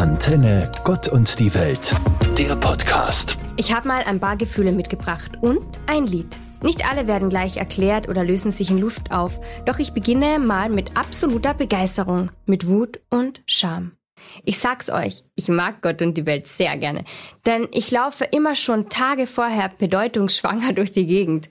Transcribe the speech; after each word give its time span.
Antenne 0.00 0.72
Gott 0.82 1.08
und 1.08 1.38
die 1.38 1.54
Welt, 1.54 1.94
der 2.38 2.56
Podcast. 2.56 3.36
Ich 3.58 3.74
habe 3.74 3.86
mal 3.86 4.02
ein 4.04 4.18
paar 4.18 4.38
Gefühle 4.38 4.72
mitgebracht 4.72 5.32
und 5.42 5.78
ein 5.86 6.06
Lied. 6.06 6.38
Nicht 6.62 6.88
alle 6.88 7.06
werden 7.06 7.28
gleich 7.28 7.58
erklärt 7.58 8.08
oder 8.08 8.24
lösen 8.24 8.50
sich 8.50 8.70
in 8.70 8.78
Luft 8.78 9.12
auf, 9.12 9.38
doch 9.66 9.78
ich 9.78 9.92
beginne 9.92 10.38
mal 10.38 10.70
mit 10.70 10.96
absoluter 10.96 11.52
Begeisterung, 11.52 12.30
mit 12.46 12.66
Wut 12.66 13.00
und 13.10 13.42
Scham. 13.44 13.92
Ich 14.42 14.58
sag's 14.58 14.88
euch, 14.88 15.22
ich 15.34 15.48
mag 15.48 15.82
Gott 15.82 16.00
und 16.00 16.16
die 16.16 16.24
Welt 16.24 16.46
sehr 16.46 16.78
gerne, 16.78 17.04
denn 17.44 17.68
ich 17.70 17.90
laufe 17.90 18.24
immer 18.24 18.54
schon 18.54 18.88
Tage 18.88 19.26
vorher 19.26 19.68
bedeutungsschwanger 19.68 20.72
durch 20.76 20.92
die 20.92 21.06
Gegend. 21.06 21.50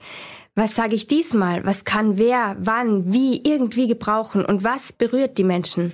Was 0.56 0.74
sage 0.74 0.96
ich 0.96 1.06
diesmal? 1.06 1.64
Was 1.64 1.84
kann 1.84 2.18
wer, 2.18 2.56
wann, 2.58 3.12
wie 3.12 3.40
irgendwie 3.44 3.86
gebrauchen 3.86 4.44
und 4.44 4.64
was 4.64 4.92
berührt 4.92 5.38
die 5.38 5.44
Menschen? 5.44 5.92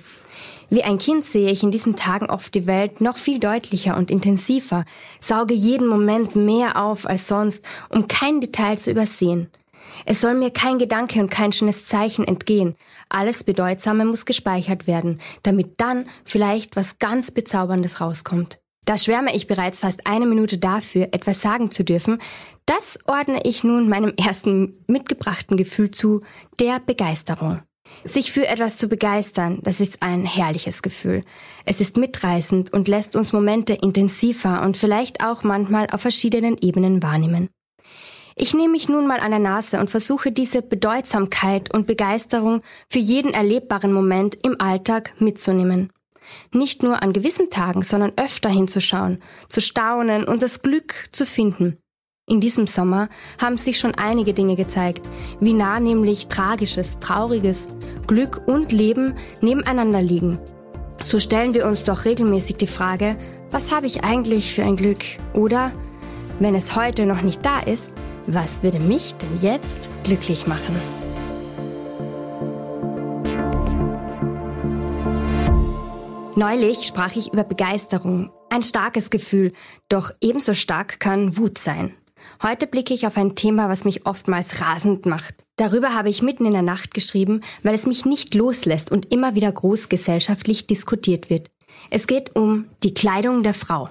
Wie 0.69 0.83
ein 0.83 0.97
Kind 0.97 1.23
sehe 1.23 1.49
ich 1.49 1.63
in 1.63 1.71
diesen 1.71 1.95
Tagen 1.95 2.29
oft 2.29 2.53
die 2.53 2.67
Welt 2.67 2.99
noch 2.99 3.17
viel 3.17 3.39
deutlicher 3.39 3.95
und 3.95 4.11
intensiver, 4.11 4.83
sauge 5.21 5.53
jeden 5.53 5.87
Moment 5.87 6.35
mehr 6.35 6.81
auf 6.81 7.07
als 7.07 7.27
sonst, 7.27 7.65
um 7.89 8.07
kein 8.07 8.41
Detail 8.41 8.77
zu 8.77 8.91
übersehen. 8.91 9.49
Es 10.05 10.19
soll 10.19 10.33
mir 10.33 10.51
kein 10.51 10.77
Gedanke 10.77 11.19
und 11.21 11.31
kein 11.31 11.53
schönes 11.53 11.85
Zeichen 11.85 12.25
entgehen. 12.25 12.75
Alles 13.07 13.45
Bedeutsame 13.45 14.05
muss 14.05 14.25
gespeichert 14.25 14.87
werden, 14.87 15.21
damit 15.43 15.79
dann 15.79 16.05
vielleicht 16.25 16.75
was 16.75 16.99
ganz 16.99 17.31
Bezauberndes 17.31 18.01
rauskommt. 18.01 18.59
Da 18.83 18.97
schwärme 18.97 19.35
ich 19.35 19.47
bereits 19.47 19.81
fast 19.81 20.07
eine 20.07 20.25
Minute 20.25 20.57
dafür, 20.57 21.09
etwas 21.11 21.41
sagen 21.41 21.71
zu 21.71 21.83
dürfen. 21.83 22.19
Das 22.65 22.99
ordne 23.05 23.41
ich 23.43 23.63
nun 23.63 23.89
meinem 23.89 24.13
ersten 24.17 24.83
mitgebrachten 24.87 25.57
Gefühl 25.57 25.91
zu, 25.91 26.21
der 26.59 26.79
Begeisterung. 26.79 27.61
Sich 28.03 28.31
für 28.31 28.47
etwas 28.47 28.77
zu 28.77 28.87
begeistern, 28.87 29.59
das 29.63 29.79
ist 29.79 30.01
ein 30.01 30.25
herrliches 30.25 30.81
Gefühl. 30.81 31.23
Es 31.65 31.81
ist 31.81 31.97
mitreißend 31.97 32.71
und 32.73 32.87
lässt 32.87 33.15
uns 33.15 33.33
Momente 33.33 33.73
intensiver 33.73 34.61
und 34.61 34.77
vielleicht 34.77 35.23
auch 35.23 35.43
manchmal 35.43 35.87
auf 35.91 36.01
verschiedenen 36.01 36.57
Ebenen 36.57 37.03
wahrnehmen. 37.03 37.49
Ich 38.35 38.53
nehme 38.53 38.73
mich 38.73 38.87
nun 38.87 39.07
mal 39.07 39.19
an 39.19 39.31
der 39.31 39.39
Nase 39.39 39.79
und 39.79 39.89
versuche 39.89 40.31
diese 40.31 40.61
Bedeutsamkeit 40.61 41.73
und 41.73 41.87
Begeisterung 41.87 42.61
für 42.87 42.99
jeden 42.99 43.33
erlebbaren 43.33 43.91
Moment 43.91 44.37
im 44.43 44.61
Alltag 44.61 45.13
mitzunehmen. 45.19 45.91
Nicht 46.53 46.83
nur 46.83 47.01
an 47.01 47.13
gewissen 47.13 47.49
Tagen, 47.49 47.81
sondern 47.81 48.13
öfter 48.15 48.49
hinzuschauen, 48.49 49.23
zu 49.49 49.59
staunen 49.59 50.23
und 50.23 50.43
das 50.43 50.61
Glück 50.61 51.09
zu 51.11 51.25
finden. 51.25 51.77
In 52.29 52.41
diesem 52.41 52.67
Sommer 52.67 53.07
haben 53.41 53.55
sich 53.55 53.79
schon 53.79 53.95
einige 53.95 54.33
Dinge 54.33 54.57
gezeigt, 54.57 55.01
wie 55.39 55.53
nah 55.53 55.79
nämlich 55.79 56.27
tragisches, 56.27 56.99
trauriges, 56.99 57.67
Glück 58.05 58.41
und 58.45 58.73
Leben 58.73 59.15
nebeneinander 59.39 60.01
liegen. 60.01 60.37
So 61.01 61.19
stellen 61.19 61.53
wir 61.53 61.65
uns 61.65 61.85
doch 61.85 62.03
regelmäßig 62.03 62.57
die 62.57 62.67
Frage, 62.67 63.15
was 63.49 63.71
habe 63.71 63.85
ich 63.85 64.03
eigentlich 64.03 64.53
für 64.53 64.63
ein 64.63 64.75
Glück? 64.75 65.05
Oder, 65.33 65.71
wenn 66.41 66.53
es 66.53 66.75
heute 66.75 67.05
noch 67.05 67.21
nicht 67.21 67.45
da 67.45 67.59
ist, 67.59 67.93
was 68.27 68.61
würde 68.61 68.81
mich 68.81 69.15
denn 69.15 69.41
jetzt 69.41 69.87
glücklich 70.03 70.47
machen? 70.47 70.75
Neulich 76.35 76.85
sprach 76.85 77.15
ich 77.15 77.31
über 77.31 77.45
Begeisterung, 77.45 78.31
ein 78.49 78.63
starkes 78.63 79.09
Gefühl, 79.09 79.53
doch 79.87 80.11
ebenso 80.19 80.53
stark 80.53 80.99
kann 80.99 81.37
Wut 81.37 81.57
sein. 81.57 81.95
Heute 82.41 82.67
blicke 82.67 82.93
ich 82.93 83.07
auf 83.07 83.17
ein 83.17 83.35
Thema, 83.35 83.69
was 83.69 83.83
mich 83.83 84.05
oftmals 84.05 84.61
rasend 84.61 85.05
macht. 85.05 85.35
Darüber 85.55 85.95
habe 85.95 86.09
ich 86.09 86.21
mitten 86.21 86.45
in 86.45 86.53
der 86.53 86.61
Nacht 86.61 86.93
geschrieben, 86.93 87.41
weil 87.63 87.73
es 87.73 87.87
mich 87.87 88.05
nicht 88.05 88.35
loslässt 88.35 88.91
und 88.91 89.11
immer 89.11 89.35
wieder 89.35 89.51
großgesellschaftlich 89.51 90.67
diskutiert 90.67 91.29
wird. 91.29 91.49
Es 91.89 92.07
geht 92.07 92.35
um 92.35 92.65
die 92.83 92.93
Kleidung 92.93 93.43
der 93.43 93.53
Frau. 93.53 93.89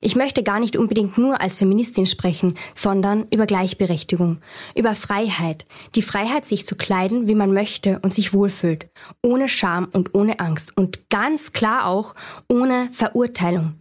Ich 0.00 0.16
möchte 0.16 0.42
gar 0.42 0.60
nicht 0.60 0.76
unbedingt 0.76 1.18
nur 1.18 1.40
als 1.40 1.56
Feministin 1.56 2.06
sprechen, 2.06 2.54
sondern 2.74 3.26
über 3.32 3.46
Gleichberechtigung, 3.46 4.38
über 4.76 4.94
Freiheit, 4.94 5.66
die 5.94 6.02
Freiheit, 6.02 6.46
sich 6.46 6.64
zu 6.64 6.76
kleiden, 6.76 7.26
wie 7.26 7.34
man 7.34 7.52
möchte 7.52 7.98
und 8.00 8.14
sich 8.14 8.32
wohlfühlt, 8.32 8.88
ohne 9.22 9.48
Scham 9.48 9.88
und 9.92 10.14
ohne 10.14 10.38
Angst 10.40 10.76
und 10.76 11.10
ganz 11.10 11.52
klar 11.52 11.86
auch 11.86 12.14
ohne 12.48 12.88
Verurteilung. 12.92 13.74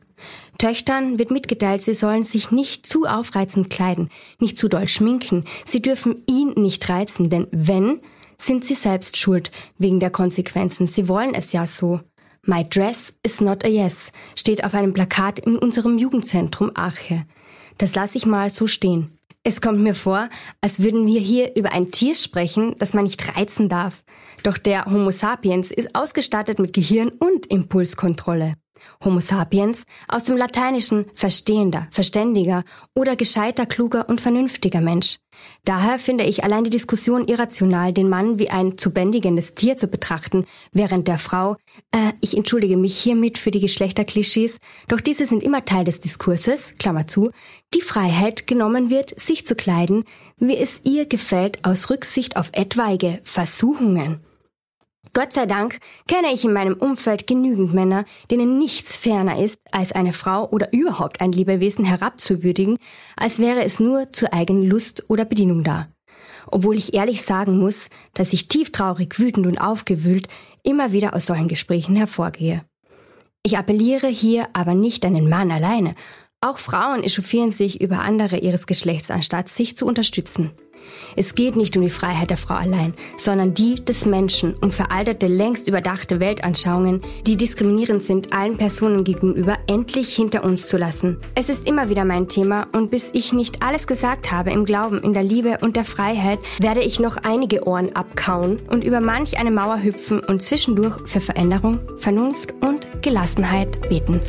Töchtern 0.58 1.20
wird 1.20 1.32
mitgeteilt, 1.32 1.84
sie 1.84 1.94
sollen 1.94 2.24
sich 2.24 2.52
nicht 2.52 2.88
zu 2.88 3.06
aufreizend 3.06 3.70
kleiden, 3.70 4.10
nicht 4.40 4.58
zu 4.58 4.68
doll 4.68 4.88
schminken. 4.88 5.44
Sie 5.66 5.82
dürfen 5.82 6.24
ihn 6.28 6.54
nicht 6.56 6.90
reizen, 6.90 7.30
denn 7.30 7.48
wenn, 7.52 8.02
sind 8.38 8.66
sie 8.66 8.76
selbst 8.76 9.18
schuld 9.18 9.52
wegen 9.78 10.00
der 10.00 10.10
Konsequenzen. 10.10 10.88
Sie 10.88 11.08
wollen 11.08 11.34
es 11.34 11.54
ja 11.54 11.68
so. 11.68 12.02
My 12.44 12.68
dress 12.68 13.14
is 13.24 13.42
not 13.42 13.66
a 13.66 13.68
yes 13.68 14.12
steht 14.36 14.64
auf 14.64 14.74
einem 14.74 14.94
Plakat 14.94 15.40
in 15.40 15.58
unserem 15.58 15.98
Jugendzentrum 15.98 16.72
Arche. 16.76 17.26
Das 17.78 17.94
lasse 17.94 18.18
ich 18.18 18.26
mal 18.26 18.50
so 18.50 18.68
stehen. 18.68 19.18
Es 19.44 19.62
kommt 19.62 19.80
mir 19.80 19.96
vor, 19.96 20.30
als 20.62 20.82
würden 20.82 21.06
wir 21.08 21.20
hier 21.20 21.56
über 21.56 21.72
ein 21.72 21.92
Tier 21.92 22.16
sprechen, 22.16 22.76
das 22.80 22.94
man 22.94 23.04
nicht 23.04 23.38
reizen 23.38 23.70
darf. 23.70 24.04
Doch 24.44 24.58
der 24.58 24.86
Homo 24.86 25.12
sapiens 25.12 25.72
ist 25.72 25.96
ausgestattet 25.96 26.60
mit 26.60 26.74
Gehirn 26.74 27.10
und 27.10 27.46
Impulskontrolle. 27.48 28.56
Homo 29.04 29.20
sapiens 29.20 29.84
aus 30.08 30.24
dem 30.24 30.38
Lateinischen 30.38 31.06
verstehender, 31.14 31.88
verständiger 31.92 32.64
oder 32.96 33.16
gescheiter, 33.16 33.66
kluger 33.66 34.10
und 34.10 34.22
vernünftiger 34.22 34.82
Mensch. 34.82 35.20
Daher 35.66 36.00
finde 36.00 36.24
ich 36.24 36.44
allein 36.44 36.64
die 36.64 36.70
Diskussion 36.70 37.28
irrational, 37.28 37.94
den 37.94 38.10
Mann 38.10 38.40
wie 38.40 38.50
ein 38.50 38.78
zu 38.78 38.92
bändigendes 38.92 39.54
Tier 39.56 39.78
zu 39.78 39.88
betrachten, 39.88 40.46
während 40.72 41.08
der 41.08 41.18
Frau, 41.18 41.58
äh, 41.92 42.14
ich 42.22 42.36
entschuldige 42.38 42.78
mich 42.78 42.98
hiermit 42.98 43.38
für 43.38 43.52
die 43.52 43.60
Geschlechterklischees, 43.60 44.60
doch 44.88 45.02
diese 45.02 45.26
sind 45.26 45.44
immer 45.44 45.66
Teil 45.66 45.84
des 45.84 46.00
Diskurses, 46.00 46.74
Klammer 46.80 47.08
zu, 47.08 47.32
die 47.74 47.82
Freiheit 47.82 48.48
genommen 48.48 48.90
wird, 48.90 49.20
sich 49.20 49.46
zu 49.46 49.56
kleiden, 49.56 50.06
wie 50.38 50.58
es 50.58 50.82
ihr 50.84 51.06
gefällt, 51.06 51.64
aus 51.64 51.90
Rücksicht 51.90 52.38
auf 52.38 52.50
etwaige 52.54 53.20
Versuchungen. 53.24 54.22
Gott 55.18 55.34
sei 55.34 55.48
Dank 55.48 55.80
kenne 56.08 56.32
ich 56.32 56.46
in 56.46 56.54
meinem 56.54 56.76
Umfeld 56.76 57.26
genügend 57.26 57.74
Männer, 57.74 58.06
denen 58.30 58.60
nichts 58.60 58.98
ferner 58.98 59.44
ist, 59.44 59.58
als 59.72 59.92
eine 59.92 60.14
Frau 60.14 60.48
oder 60.48 60.72
überhaupt 60.74 61.22
ein 61.22 61.32
Lebewesen 61.32 61.84
herabzuwürdigen, 61.86 62.78
als 63.16 63.40
wäre 63.40 63.64
es 63.64 63.80
nur 63.80 64.12
zur 64.12 64.32
eigenen 64.32 64.70
Lust 64.70 65.06
oder 65.08 65.26
Bedienung 65.26 65.64
da. 65.64 65.88
Obwohl 66.46 66.78
ich 66.78 66.94
ehrlich 66.94 67.24
sagen 67.24 67.58
muss, 67.58 67.88
dass 68.14 68.32
ich 68.32 68.48
tieftraurig, 68.48 69.18
wütend 69.18 69.48
und 69.48 69.58
aufgewühlt 69.58 70.28
immer 70.62 70.92
wieder 70.92 71.16
aus 71.16 71.26
solchen 71.26 71.48
Gesprächen 71.48 71.96
hervorgehe. 71.96 72.64
Ich 73.42 73.58
appelliere 73.58 74.10
hier 74.10 74.48
aber 74.54 74.76
nicht 74.76 75.04
an 75.04 75.16
den 75.16 75.30
Mann 75.30 75.50
alleine. 75.50 75.96
Auch 76.42 76.60
Frauen 76.60 77.04
echauffieren 77.04 77.50
sich 77.50 77.82
über 77.82 78.02
andere 78.02 78.38
ihres 78.38 78.68
Geschlechts, 78.68 79.10
anstatt 79.10 79.50
sich 79.50 79.76
zu 79.76 79.88
unterstützen. 79.88 80.52
Es 81.16 81.36
geht 81.36 81.56
nicht 81.56 81.76
um 81.76 81.84
die 81.84 81.90
Freiheit 81.90 82.30
der 82.30 82.38
Frau 82.38 82.54
allein, 82.54 82.94
sondern 83.18 83.54
die 83.54 83.84
des 83.84 84.06
Menschen, 84.06 84.56
um 84.62 84.72
veraltete, 84.72 85.28
längst 85.28 85.68
überdachte 85.68 86.20
Weltanschauungen, 86.20 87.02
die 87.26 87.38
diskriminierend 87.38 88.04
sind, 88.04 88.34
allen 88.34 88.58
Personen 88.58 89.04
gegenüber 89.04 89.58
endlich 89.68 90.14
hinter 90.14 90.44
uns 90.44 90.68
zu 90.68 90.78
lassen. 90.78 91.18
Es 91.36 91.50
ist 91.50 91.68
immer 91.68 91.90
wieder 91.90 92.06
mein 92.06 92.28
Thema 92.28 92.68
und 92.74 92.92
bis 92.92 93.10
ich 93.14 93.34
nicht 93.34 93.64
alles 93.64 93.88
gesagt 93.88 94.32
habe 94.32 94.52
im 94.52 94.66
Glauben, 94.66 95.02
in 95.02 95.14
der 95.14 95.24
Liebe 95.24 95.60
und 95.62 95.76
der 95.76 95.86
Freiheit, 95.86 96.40
werde 96.60 96.82
ich 96.82 97.00
noch 97.00 97.18
einige 97.18 97.68
Ohren 97.68 97.96
abkauen 97.96 98.60
und 98.70 98.84
über 98.84 99.02
manch 99.02 99.40
eine 99.40 99.52
Mauer 99.52 99.82
hüpfen 99.82 100.20
und 100.20 100.42
zwischendurch 100.42 100.98
für 101.06 101.20
Veränderung, 101.20 101.80
Vernunft 101.98 102.54
und 102.62 102.88
Gelassenheit 103.02 103.90
beten. 103.90 104.20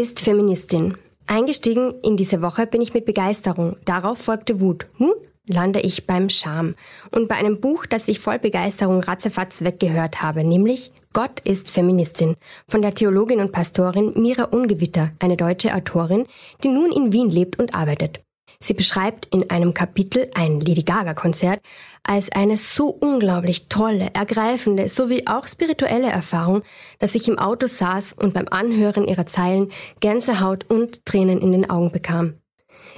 Ist 0.00 0.20
Feministin. 0.20 0.96
Eingestiegen 1.26 1.92
in 2.02 2.16
diese 2.16 2.40
Woche 2.40 2.66
bin 2.66 2.80
ich 2.80 2.94
mit 2.94 3.04
Begeisterung. 3.04 3.76
Darauf 3.84 4.16
folgte 4.16 4.58
Wut. 4.58 4.86
Nun 4.96 5.12
lande 5.46 5.80
ich 5.80 6.06
beim 6.06 6.30
Scham. 6.30 6.74
Und 7.10 7.28
bei 7.28 7.34
einem 7.34 7.60
Buch, 7.60 7.84
das 7.84 8.08
ich 8.08 8.18
voll 8.18 8.38
Begeisterung 8.38 9.00
ratzefatz 9.00 9.62
weggehört 9.62 10.22
habe, 10.22 10.42
nämlich 10.42 10.90
Gott 11.12 11.40
ist 11.40 11.70
Feministin 11.70 12.36
von 12.66 12.80
der 12.80 12.94
Theologin 12.94 13.40
und 13.40 13.52
Pastorin 13.52 14.12
Mira 14.16 14.44
Ungewitter, 14.44 15.10
eine 15.18 15.36
deutsche 15.36 15.74
Autorin, 15.74 16.24
die 16.64 16.68
nun 16.68 16.92
in 16.92 17.12
Wien 17.12 17.28
lebt 17.28 17.58
und 17.58 17.74
arbeitet. 17.74 18.20
Sie 18.58 18.74
beschreibt 18.74 19.26
in 19.34 19.50
einem 19.50 19.74
Kapitel 19.74 20.30
ein 20.34 20.60
Lady 20.60 20.82
Gaga-Konzert 20.82 21.60
als 22.02 22.30
eine 22.32 22.56
so 22.56 22.88
unglaublich 22.88 23.68
tolle, 23.68 24.10
ergreifende 24.14 24.88
sowie 24.88 25.26
auch 25.26 25.46
spirituelle 25.46 26.10
Erfahrung, 26.10 26.62
dass 26.98 27.14
ich 27.14 27.28
im 27.28 27.38
Auto 27.38 27.66
saß 27.66 28.14
und 28.14 28.34
beim 28.34 28.48
Anhören 28.50 29.06
ihrer 29.06 29.26
Zeilen 29.26 29.70
Gänsehaut 30.00 30.64
und 30.68 31.04
Tränen 31.06 31.40
in 31.40 31.52
den 31.52 31.70
Augen 31.70 31.92
bekam. 31.92 32.34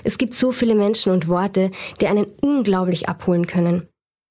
Es 0.05 0.19
gibt 0.19 0.35
so 0.35 0.53
viele 0.53 0.75
Menschen 0.75 1.13
und 1.13 1.29
Worte, 1.29 1.71
die 2.01 2.07
einen 2.07 2.27
unglaublich 2.41 3.09
abholen 3.09 3.47
können. 3.47 3.89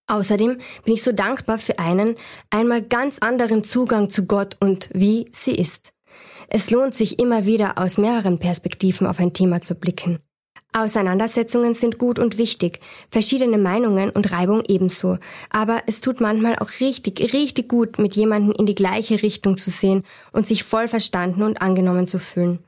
Außerdem 0.08 0.58
bin 0.84 0.94
ich 0.94 1.04
so 1.04 1.14
dankbar 1.14 1.58
für 1.58 1.80
einen 1.80 2.16
einmal 2.50 2.82
ganz 2.82 3.20
anderen 3.20 3.64
Zugang 3.64 4.10
zu 4.10 4.26
Gott 4.26 4.58
und 4.60 4.90
wie 4.94 5.26
sie 5.32 5.56
ist. 5.56 5.94
Es 6.50 6.70
lohnt 6.70 6.96
sich 6.96 7.20
immer 7.20 7.46
wieder 7.46 7.78
aus 7.78 7.98
mehreren 7.98 8.38
Perspektiven 8.38 9.08
auf 9.08 9.20
ein 9.20 9.34
Thema 9.34 9.62
zu 9.62 9.76
blicken. 9.76 10.20
Auseinandersetzungen 10.74 11.74
sind 11.74 11.98
gut 11.98 12.18
und 12.18 12.38
wichtig, 12.38 12.80
verschiedene 13.10 13.58
Meinungen 13.58 14.10
und 14.10 14.32
Reibung 14.32 14.64
ebenso. 14.68 15.18
Aber 15.50 15.84
es 15.86 16.00
tut 16.00 16.22
manchmal 16.22 16.58
auch 16.60 16.70
richtig, 16.80 17.34
richtig 17.34 17.68
gut, 17.68 18.00
mit 18.00 18.16
jemandem 18.16 18.54
in 18.58 18.66
die 18.66 18.76
gleiche 18.76 19.22
Richtung 19.22 19.58
zu 19.58 19.70
sehen 19.70 20.04
und 20.32 20.48
sich 20.48 20.64
voll 20.64 20.88
verstanden 20.88 21.44
und 21.44 21.62
angenommen 21.62 22.08
zu 22.08 22.20
fühlen. 22.20 22.60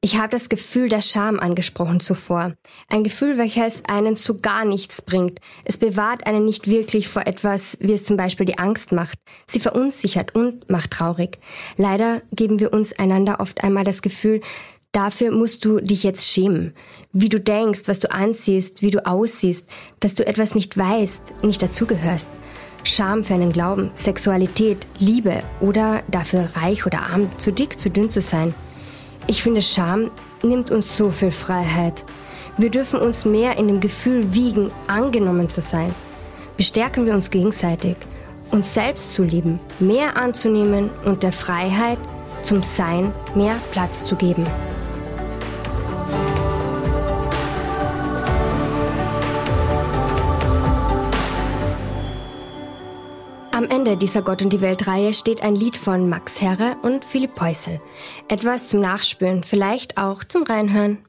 Ich 0.00 0.16
habe 0.16 0.28
das 0.28 0.48
Gefühl 0.48 0.88
der 0.88 1.02
Scham 1.02 1.40
angesprochen 1.40 1.98
zuvor. 1.98 2.54
Ein 2.88 3.02
Gefühl, 3.02 3.36
welches 3.36 3.82
einen 3.88 4.14
zu 4.14 4.40
gar 4.40 4.64
nichts 4.64 5.02
bringt. 5.02 5.40
Es 5.64 5.76
bewahrt 5.76 6.28
einen 6.28 6.44
nicht 6.44 6.68
wirklich 6.68 7.08
vor 7.08 7.26
etwas, 7.26 7.76
wie 7.80 7.92
es 7.92 8.04
zum 8.04 8.16
Beispiel 8.16 8.46
die 8.46 8.58
Angst 8.58 8.92
macht. 8.92 9.18
Sie 9.46 9.58
verunsichert 9.58 10.36
und 10.36 10.70
macht 10.70 10.92
traurig. 10.92 11.38
Leider 11.76 12.22
geben 12.30 12.60
wir 12.60 12.72
uns 12.72 12.96
einander 12.96 13.40
oft 13.40 13.64
einmal 13.64 13.82
das 13.82 14.00
Gefühl, 14.00 14.40
Dafür 14.92 15.32
musst 15.32 15.66
du 15.66 15.80
dich 15.80 16.02
jetzt 16.02 16.26
schämen. 16.26 16.72
Wie 17.12 17.28
du 17.28 17.38
denkst, 17.38 17.82
was 17.86 17.98
du 17.98 18.10
anziehst, 18.10 18.80
wie 18.80 18.90
du 18.90 19.04
aussiehst, 19.04 19.68
dass 20.00 20.14
du 20.14 20.26
etwas 20.26 20.54
nicht 20.54 20.78
weißt, 20.78 21.42
nicht 21.42 21.62
dazugehörst. 21.62 22.30
Scham 22.84 23.22
für 23.22 23.34
einen 23.34 23.52
Glauben, 23.52 23.90
Sexualität, 23.94 24.86
Liebe 24.98 25.42
oder 25.60 26.02
dafür 26.08 26.48
reich 26.54 26.86
oder 26.86 27.02
arm, 27.02 27.30
zu 27.36 27.52
dick, 27.52 27.78
zu 27.78 27.90
dünn 27.90 28.08
zu 28.08 28.22
sein. 28.22 28.54
Ich 29.26 29.42
finde, 29.42 29.60
Scham 29.60 30.10
nimmt 30.42 30.70
uns 30.70 30.96
so 30.96 31.10
viel 31.10 31.32
Freiheit. 31.32 32.04
Wir 32.56 32.70
dürfen 32.70 32.98
uns 32.98 33.26
mehr 33.26 33.58
in 33.58 33.68
dem 33.68 33.80
Gefühl 33.80 34.32
wiegen, 34.32 34.70
angenommen 34.86 35.50
zu 35.50 35.60
sein. 35.60 35.94
Bestärken 36.56 37.04
wir 37.04 37.12
uns 37.12 37.30
gegenseitig, 37.30 37.96
uns 38.50 38.72
selbst 38.72 39.12
zu 39.12 39.22
lieben, 39.22 39.60
mehr 39.80 40.16
anzunehmen 40.16 40.88
und 41.04 41.22
der 41.24 41.32
Freiheit 41.32 41.98
zum 42.42 42.62
Sein 42.62 43.12
mehr 43.34 43.56
Platz 43.70 44.06
zu 44.06 44.16
geben. 44.16 44.46
Am 53.68 53.76
Ende 53.80 53.98
dieser 53.98 54.22
Gott 54.22 54.40
und 54.40 54.50
die 54.50 54.62
Welt-Reihe 54.62 55.12
steht 55.12 55.42
ein 55.42 55.54
Lied 55.54 55.76
von 55.76 56.08
Max 56.08 56.40
Herre 56.40 56.78
und 56.80 57.04
Philipp 57.04 57.34
Peusel. 57.34 57.82
Etwas 58.26 58.68
zum 58.68 58.80
Nachspüren, 58.80 59.44
vielleicht 59.44 59.98
auch 59.98 60.24
zum 60.24 60.44
Reinhören. 60.44 61.04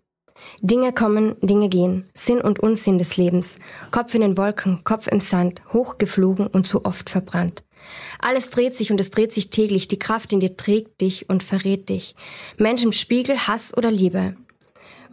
Dinge 0.59 0.91
kommen, 0.91 1.38
Dinge 1.39 1.69
gehen, 1.69 2.09
Sinn 2.13 2.41
und 2.41 2.59
Unsinn 2.59 2.97
des 2.97 3.15
Lebens, 3.15 3.59
Kopf 3.91 4.13
in 4.13 4.19
den 4.19 4.38
Wolken, 4.38 4.83
Kopf 4.83 5.07
im 5.07 5.21
Sand, 5.21 5.61
hochgeflogen 5.71 6.47
und 6.47 6.67
zu 6.67 6.83
oft 6.83 7.09
verbrannt. 7.09 7.63
Alles 8.19 8.50
dreht 8.50 8.75
sich 8.75 8.91
und 8.91 9.00
es 9.00 9.09
dreht 9.09 9.31
sich 9.31 9.51
täglich, 9.51 9.88
die 9.88 10.00
Kraft 10.00 10.33
in 10.33 10.41
dir 10.41 10.57
trägt 10.57 11.00
dich 11.00 11.29
und 11.29 11.44
verrät 11.44 11.88
dich. 11.88 12.13
Mensch 12.57 12.83
im 12.83 12.91
Spiegel, 12.91 13.38
Hass 13.38 13.71
oder 13.77 13.89
Liebe. 13.89 14.35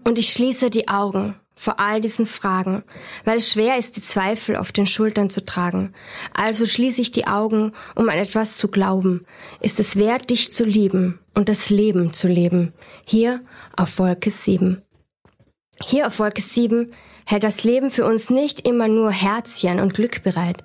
Und 0.02 0.18
ich 0.18 0.32
schließe 0.32 0.68
die 0.68 0.88
Augen, 0.88 1.36
vor 1.58 1.80
all 1.80 2.02
diesen 2.02 2.26
Fragen, 2.26 2.84
weil 3.24 3.38
es 3.38 3.50
schwer 3.50 3.78
ist, 3.78 3.96
die 3.96 4.02
Zweifel 4.02 4.56
auf 4.56 4.72
den 4.72 4.86
Schultern 4.86 5.30
zu 5.30 5.44
tragen. 5.44 5.94
Also 6.34 6.66
schließe 6.66 7.00
ich 7.00 7.12
die 7.12 7.26
Augen, 7.26 7.72
um 7.94 8.08
an 8.10 8.18
etwas 8.18 8.58
zu 8.58 8.68
glauben. 8.68 9.24
Ist 9.60 9.80
es 9.80 9.96
wert, 9.96 10.28
dich 10.28 10.52
zu 10.52 10.64
lieben 10.64 11.18
und 11.34 11.48
das 11.48 11.70
Leben 11.70 12.12
zu 12.12 12.28
leben? 12.28 12.74
Hier 13.06 13.40
auf 13.74 13.98
Wolke 13.98 14.30
7. 14.30 14.82
Hier 15.82 16.06
auf 16.06 16.18
Wolke 16.18 16.42
7 16.42 16.92
hält 17.24 17.42
das 17.42 17.64
Leben 17.64 17.90
für 17.90 18.04
uns 18.04 18.28
nicht 18.30 18.68
immer 18.68 18.86
nur 18.86 19.10
Herzchen 19.10 19.80
und 19.80 19.94
Glück 19.94 20.22
bereit. 20.22 20.62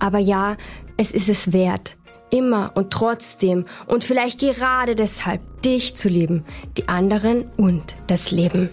Aber 0.00 0.18
ja, 0.18 0.56
es 0.96 1.12
ist 1.12 1.28
es 1.28 1.52
wert, 1.52 1.96
immer 2.30 2.72
und 2.74 2.92
trotzdem 2.92 3.66
und 3.86 4.02
vielleicht 4.02 4.40
gerade 4.40 4.96
deshalb 4.96 5.62
dich 5.62 5.94
zu 5.94 6.08
lieben, 6.08 6.44
die 6.76 6.88
anderen 6.88 7.50
und 7.56 7.94
das 8.08 8.32
Leben. 8.32 8.70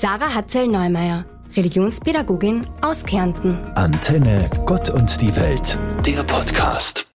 Sarah 0.00 0.34
Hatzel-Neumeier, 0.34 1.26
Religionspädagogin 1.54 2.66
aus 2.80 3.04
Kärnten. 3.04 3.58
Antenne 3.74 4.48
Gott 4.64 4.88
und 4.88 5.20
die 5.20 5.36
Welt, 5.36 5.76
der 6.06 6.22
Podcast. 6.22 7.04